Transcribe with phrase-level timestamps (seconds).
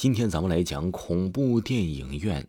[0.00, 2.48] 今天咱们来讲恐怖电影院，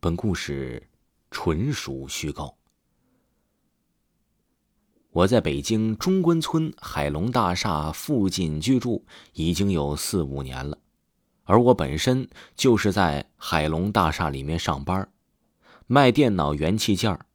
[0.00, 0.82] 本故事
[1.30, 2.58] 纯属虚构。
[5.12, 10.76] 我在北京中关村海龙大厦附近居住已经有四五年了，
[11.44, 15.08] 而我本身就是在海龙大厦里面上班，
[15.86, 17.26] 卖电脑元器件儿。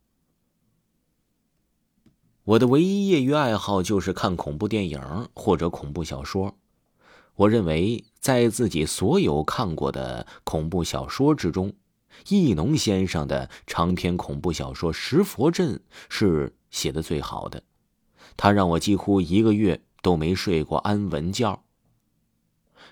[2.43, 6.57] 我的唯一业余爱好就是看恐怖电影或者恐怖小说。
[7.35, 11.73] 我认为，在自己所有看过的恐怖小说之中，
[12.29, 15.75] 易农先生的长篇恐怖小说《石佛镇》
[16.07, 17.61] 是写的最好的。
[18.37, 21.65] 他让我几乎一个月都没睡过安稳觉。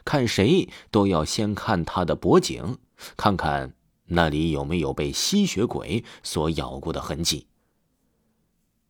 [0.03, 2.77] 看谁都要先看他的脖颈，
[3.15, 3.73] 看看
[4.07, 7.47] 那里有没有被吸血鬼所咬过的痕迹。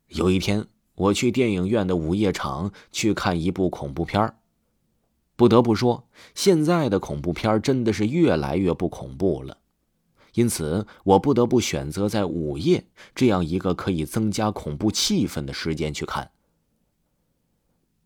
[0.07, 4.40] 有一天，我去电影院的午夜场去看一部恐怖片儿。
[5.41, 9.57] 不得不说，现在的恐怖片真的是越来越不恐怖了，
[10.35, 16.29] 因此我不得不选择在午夜这样一个可以增加恐怖气氛的时间去看。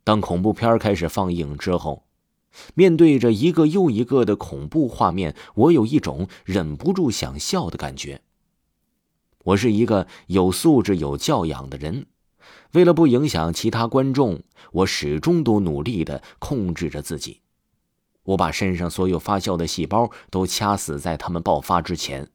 [0.06, 2.06] 当恐怖片开始放映之后，
[2.74, 8.22] 面对着一个又一个的恐怖画面，我有一种忍不住想笑的感觉。
[9.44, 12.06] 我是一个有素质、有教养的人。
[12.74, 17.42] 为了不影响其他观众，我始终都努力的控制着自己。
[18.24, 22.30] 我把身上所有发笑的细胞都掐死在他们爆发之前。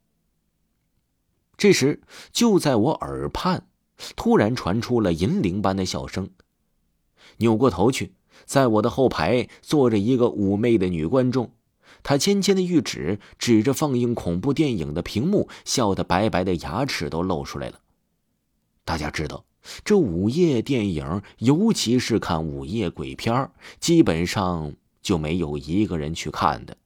[1.56, 2.00] 这时，
[2.32, 3.66] 就在我耳畔，
[4.16, 6.30] 突然传出了银铃般的笑声。
[7.38, 8.14] 扭过头去，
[8.46, 11.52] 在我的后排坐着一个妩媚的女观众，
[12.02, 17.80] 她纤纤的玉指指着放映恐怖电影的屏幕，笑得白白的牙齿都露出来了。
[18.84, 19.44] 大家知道。
[19.84, 26.76] 这午夜电影，尤其是看午夜鬼片基本上就没有一个人去看的。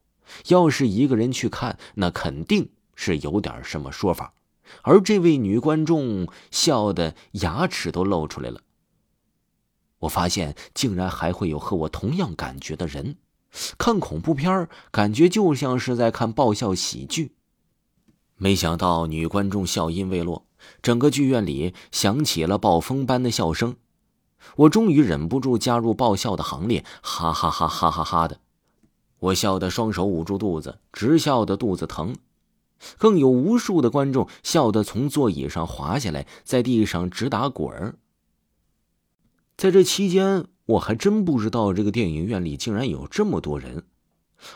[0.49, 4.35] 要是一个人去看，那肯定是有点什么说法。
[4.83, 8.63] 而这位女观众笑的牙齿都露出来了。
[10.01, 13.17] 我发现，竟然还会有和我同样感觉的人，
[13.79, 17.33] 看恐怖片感觉就像是在看爆笑喜剧。
[18.37, 20.44] 没想到，女观众笑音未落。
[20.83, 23.77] 整个剧院里响起了暴风般的笑声，
[24.57, 28.41] 我终于忍不住加入爆笑的行列，哈哈哈哈哈哈的，
[29.19, 32.15] 我笑得双手捂住肚子，直笑得肚子疼。
[32.99, 37.95] 更有无数的观众笑得从座椅上滑下来，在地上直打滚儿。
[39.57, 43.85] 在这期间，我还真不知道这个电影院里竟然有这么多人，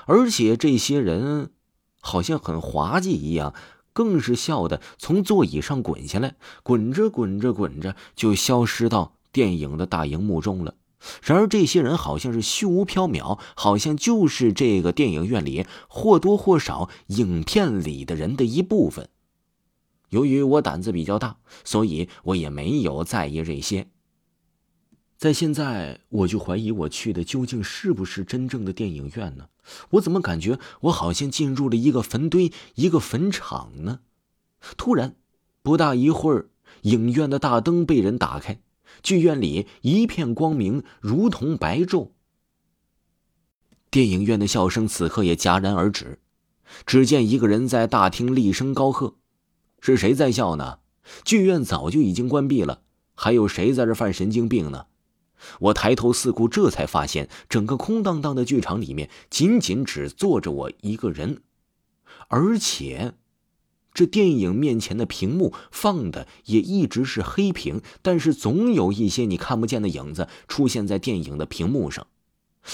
[0.06, 1.52] 而且这些人
[2.00, 3.54] 好像很滑稽一样。
[3.98, 10.76] 更是笑得从座椅上滚下来，滚着滚着滚着就消失到电影的大荧幕中了。
[11.20, 19.08] 然而，这些人好像是虚无缥缈，好像就是这个电影院里或多或少影片里的人的一部分。
[20.10, 23.88] 由于我胆子比较大，所以我也没有在意这些。
[25.18, 29.48] 在现在，我就怀疑我去的究竟是不是真正的电影院呢？
[29.90, 33.98] 我怎么感觉我好像进入了一个坟堆、一个坟场呢？
[34.76, 35.16] 突然，
[35.60, 36.50] 不大一会儿，
[36.82, 38.60] 影院的大灯被人打开，
[39.02, 42.10] 剧院里一片光明，如同白昼。
[43.90, 46.20] 电影院的笑声此刻也戛然而止，
[46.86, 49.16] 只见一个人在大厅厉声高喝
[49.82, 50.78] ：“是谁在笑呢？
[51.24, 52.82] 剧院早就已经关闭了，
[53.16, 54.86] 还有谁在这犯神经病呢？”
[55.60, 61.42] 我抬头四顾，这才发现整个空荡荡的剧场里面，仅仅只坐着我一个人，
[62.28, 63.14] 而且，
[63.94, 72.06] 这电影面前的屏幕放的也一直是黑屏，但是总有一些你看不见的影子出现在电影的屏幕上。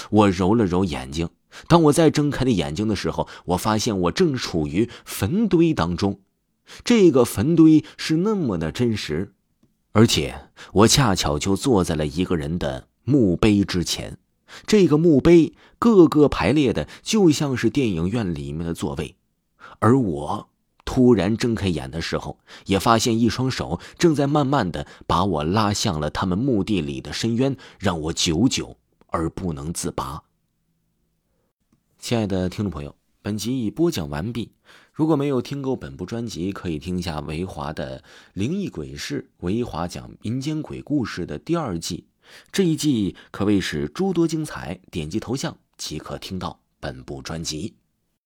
[0.09, 1.29] 我揉了揉眼睛，
[1.67, 6.19] 当我再睁开的眼睛的时候，我发现我正处于坟堆当中，
[6.83, 9.34] 这个坟堆是那么的真实。
[9.95, 14.17] 而且我恰巧就坐在了一个人的墓碑之前，
[14.67, 19.15] 这个墓碑个个排列的就像是电影院里面的座位，
[19.79, 20.49] 而我
[20.83, 28.75] 突然睁开眼的时候，也发现一双手正在慢慢的把我拉向了他们墓地里的深渊，让我久久
[29.07, 30.23] 而不能自拔。
[31.97, 32.93] 亲爱的听众朋友。
[33.25, 34.51] 本集已播讲完毕。
[34.93, 37.99] 如果没有听够本部专辑，可以听一下维华的
[38.33, 42.05] 《灵异鬼事》，维华讲民间鬼故事的第二季。
[42.51, 47.73] 这一季可谓是诸多精彩，点击头像即可听到本部专辑。